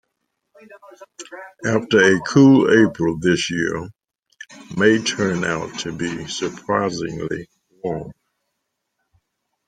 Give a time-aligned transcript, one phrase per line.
[1.63, 3.87] After a cool April this year,
[4.75, 7.47] May turned out to be surprisingly
[7.83, 8.11] warm